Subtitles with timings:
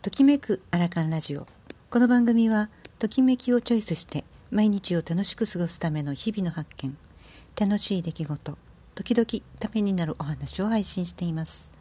[0.00, 1.44] ときめくアラカンラジオ。
[1.90, 6.96] この番組はときめきをチョイスして毎日を楽しく過ごすための日々の発見。
[7.60, 8.58] 楽しい出来事
[8.94, 11.72] 時々ためになるお話を配信しています。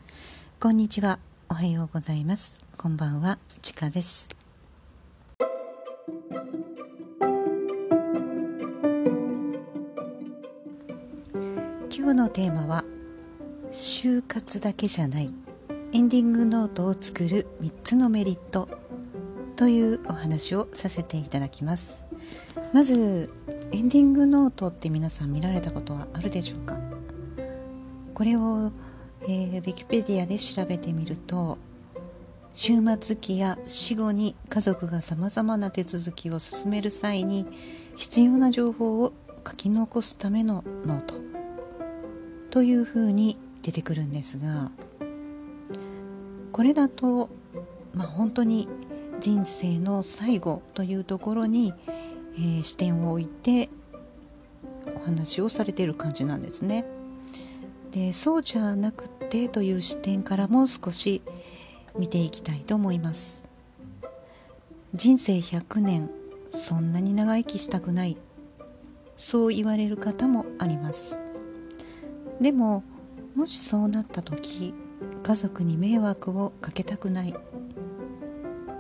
[0.60, 1.20] こんにちは。
[1.48, 2.60] おはようございます。
[2.76, 3.38] こんばんは。
[3.62, 4.30] ちかです。
[11.96, 12.84] 今日のテーマは
[13.72, 15.47] 就活だけじゃない。
[15.94, 18.68] エンディングノートを作る3つのメリット
[19.56, 22.08] というお話をさせていただきます。
[22.74, 23.32] まず
[23.72, 26.78] エンディングノートって皆さん見られたことはあるでしょうか？
[28.14, 28.72] これを、
[29.22, 31.58] えー、ウィキペディアで調べてみると
[32.54, 37.46] 終末期や死後に家族がさまざまな手続きを進める際に
[37.96, 39.14] 必要な情報を
[39.48, 41.16] 書き残すためのノート
[42.50, 44.72] というふうに出てくるんですが
[46.58, 47.30] これだと、
[47.94, 48.68] まあ、本当に
[49.20, 51.72] 人生の最後というところに、
[52.34, 53.70] えー、視点を置いて
[54.96, 56.84] お話をされている感じなんですね。
[57.92, 61.22] でそうじゃなくてという視点からも少し
[61.96, 63.48] 見ていきたいと思います。
[64.96, 66.10] 人生100年
[66.50, 68.18] そんなに長生きしたくない
[69.16, 71.20] そう言われる方もあります
[72.40, 72.84] でも
[73.36, 74.74] もしそうなった時
[75.24, 77.36] 家族に迷惑をかけたくない。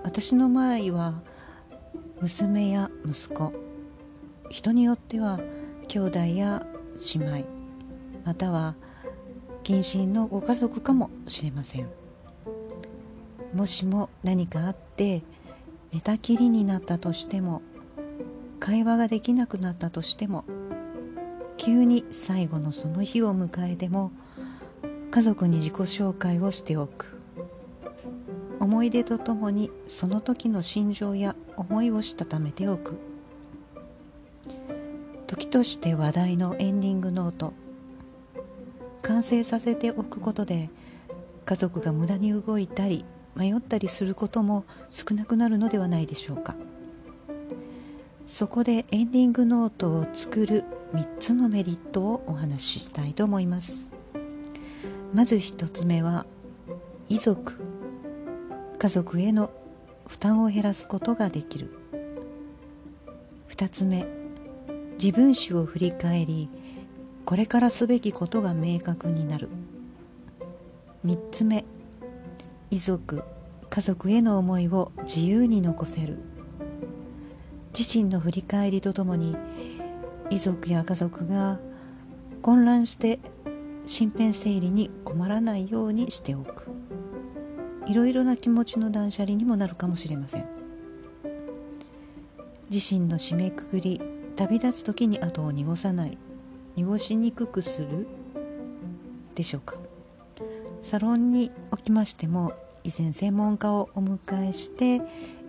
[0.04, 1.22] 私の場合は
[2.22, 3.54] 娘や息子。
[4.50, 5.40] 人によっては
[5.88, 6.66] 兄弟や
[7.16, 7.46] 姉妹。
[8.26, 8.76] または
[9.64, 11.90] 近親のご家族かもしれません。
[13.54, 15.24] もしも何かあって
[15.92, 17.62] 寝たきりになったとしても
[18.59, 20.46] 会話ができなくなったとしても
[21.58, 24.12] 急に最後のその日を迎えても
[25.18, 27.20] 家族に自己紹介をしておく。
[28.60, 33.00] 思い出とともにその時の心情や思いをしたためておく。
[35.25, 37.53] 時として話題のエンディングノート。
[39.02, 40.69] 完成させておくことで
[41.46, 43.03] 家族が無駄に動いたり
[43.36, 46.56] 迷ったりすることも少なくなるのではないでしょうか。
[48.28, 53.97] そこでエンディングノートを作る3つのメリットをお話ししたいと思います。
[55.13, 56.25] まず1つ目は
[57.09, 57.59] 遺族
[58.78, 59.50] 家族への
[60.06, 61.72] 負担を減らすことができる。
[63.50, 64.06] 2つ目
[65.01, 66.50] 自分史を振り返り
[67.25, 69.50] これからすべきことが明確になる。
[71.06, 71.66] 3つ目
[72.69, 73.23] 遺族
[73.69, 76.17] 家族への思いを自由に残せる。
[77.78, 79.38] 自身の振り返りとともに
[80.29, 81.59] 遺族や家族が
[82.41, 83.19] 混乱して
[83.88, 86.68] 身辺整理に困らないようにしておく。
[87.88, 90.46] いろいろな気持ちの断捨離にもなるかもしれません。
[92.70, 94.02] 自身の締めくくり
[94.36, 96.18] 旅立つ時に後を濁さない
[96.76, 98.06] 濁しにくくする
[99.36, 99.78] でしょうか。
[100.81, 102.53] サロンにおきましても
[102.84, 105.02] 以前専門家をお迎えして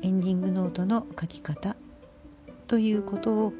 [0.03, 1.77] エンディングノートの書き方
[2.69, 3.53] ということを、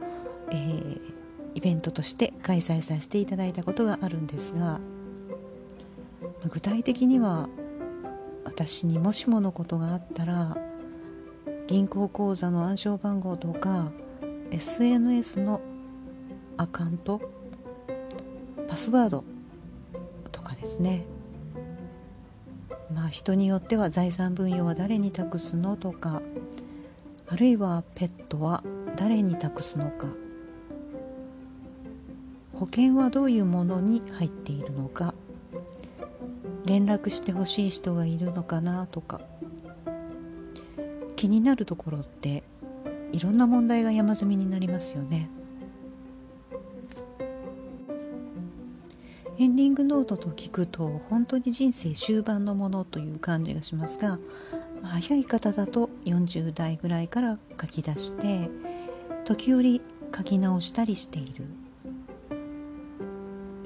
[0.51, 1.18] えー、
[1.59, 4.79] イベントとして開催させていただいたことがあるんですが
[6.49, 7.49] 具体的には
[8.45, 10.57] 私にもしものことがあったら
[11.67, 13.91] 銀行口座の暗証番号とか
[14.53, 15.61] SNS の
[16.57, 17.21] アカウント
[18.69, 19.25] パスワード
[20.31, 21.07] とかですね。
[22.95, 26.23] まあ人によっては財産分与は誰に託すのとか
[27.27, 28.63] あるいはペットは
[28.97, 30.07] 誰に託すのか
[32.59, 35.15] 保険はどういうものに入っているのか？
[36.65, 39.21] 連絡してほしい人がいるのかなとか。
[41.15, 42.43] 気になるところって
[43.13, 45.31] いろんな問題が山積みになりますよね。
[49.39, 54.19] エンディングノートと聞くと本当に人生終盤のものという感じがしますが
[54.83, 58.51] 早い方だと40代ぐらいから書き出して
[59.25, 59.81] 時折
[60.13, 61.45] 書き直したりしている。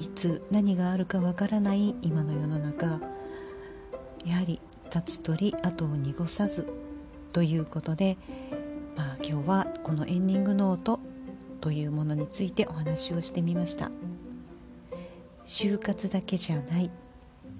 [0.03, 2.99] いつ何があるかわからない今の世の中
[4.25, 4.59] やはり
[4.93, 6.67] 立つ鳥後を濁さず
[7.31, 8.17] ということで、
[8.97, 10.99] まあ、今日はこのエンディングノート
[11.61, 13.91] というものについてお話をしてみました。
[15.45, 16.91] 就活だけじゃない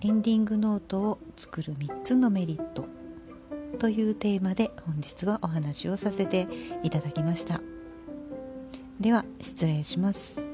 [0.02, 2.86] エンディングノートを作る3つのメリット
[3.80, 6.48] というテーマで本日はお話をさせて
[6.84, 7.62] いただきました。
[9.00, 10.53] では失礼します。